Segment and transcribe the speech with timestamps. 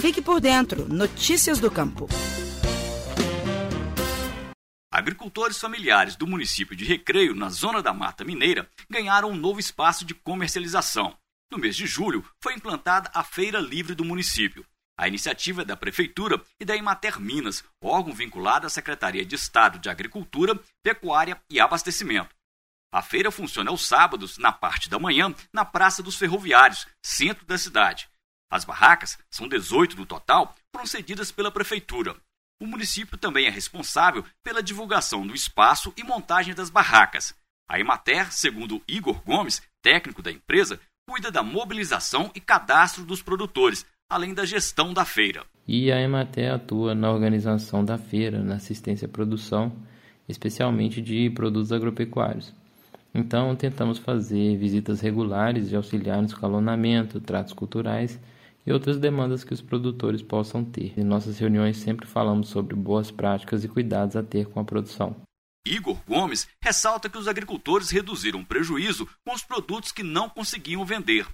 [0.00, 0.88] Fique por dentro.
[0.88, 2.08] Notícias do Campo.
[4.90, 10.06] Agricultores familiares do município de Recreio, na zona da Mata Mineira, ganharam um novo espaço
[10.06, 11.14] de comercialização.
[11.52, 14.64] No mês de julho, foi implantada a Feira Livre do município.
[14.98, 19.78] A iniciativa é da Prefeitura e da Imater Minas, órgão vinculado à Secretaria de Estado
[19.78, 22.34] de Agricultura, Pecuária e Abastecimento.
[22.90, 27.58] A feira funciona aos sábados, na parte da manhã, na Praça dos Ferroviários, centro da
[27.58, 28.08] cidade.
[28.50, 32.16] As barracas, são 18 no total, foram cedidas pela Prefeitura.
[32.60, 37.32] O município também é responsável pela divulgação do espaço e montagem das barracas.
[37.68, 43.86] A Emater, segundo Igor Gomes, técnico da empresa, cuida da mobilização e cadastro dos produtores,
[44.10, 45.44] além da gestão da feira.
[45.66, 49.72] E a Emater atua na organização da feira, na assistência à produção,
[50.28, 52.52] especialmente de produtos agropecuários.
[53.14, 58.18] Então, tentamos fazer visitas regulares e auxiliar no escalonamento, tratos culturais
[58.70, 60.94] e outras demandas que os produtores possam ter.
[60.96, 65.20] Em nossas reuniões sempre falamos sobre boas práticas e cuidados a ter com a produção.
[65.66, 70.84] Igor Gomes ressalta que os agricultores reduziram o prejuízo com os produtos que não conseguiam
[70.84, 71.26] vender.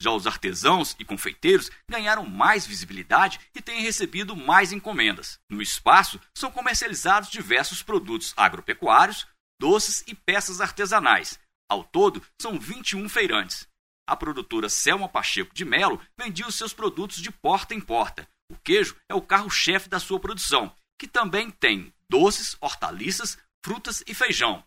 [0.00, 5.38] Já os artesãos e confeiteiros ganharam mais visibilidade e têm recebido mais encomendas.
[5.50, 9.26] No espaço são comercializados diversos produtos agropecuários,
[9.60, 11.38] doces e peças artesanais.
[11.70, 13.66] Ao todo, são 21 feirantes.
[14.12, 18.28] A produtora Selma Pacheco de Melo vendia os seus produtos de porta em porta.
[18.46, 24.12] O queijo é o carro-chefe da sua produção, que também tem doces, hortaliças, frutas e
[24.12, 24.62] feijão.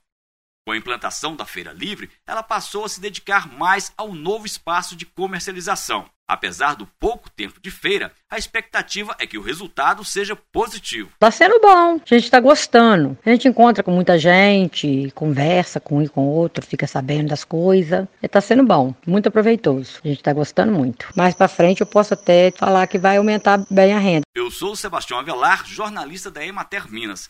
[0.66, 4.96] Com a implantação da Feira Livre, ela passou a se dedicar mais ao novo espaço
[4.96, 6.06] de comercialização.
[6.28, 11.12] Apesar do pouco tempo de feira, a expectativa é que o resultado seja positivo.
[11.14, 13.16] Está sendo bom, a gente está gostando.
[13.24, 17.44] A gente encontra com muita gente, conversa com um e com outro, fica sabendo das
[17.44, 18.08] coisas.
[18.20, 20.00] Está sendo bom, muito proveitoso.
[20.04, 21.08] A gente está gostando muito.
[21.16, 24.24] Mais para frente eu posso até falar que vai aumentar bem a renda.
[24.34, 27.30] Eu sou o Sebastião Avelar, jornalista da Emater Minas.